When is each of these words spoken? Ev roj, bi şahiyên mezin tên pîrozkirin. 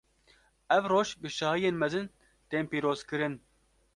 Ev 0.75 0.87
roj, 0.91 1.09
bi 1.23 1.29
şahiyên 1.35 1.77
mezin 1.83 2.07
tên 2.49 2.65
pîrozkirin. 2.71 3.35